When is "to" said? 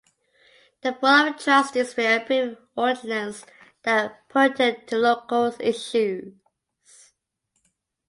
4.87-4.97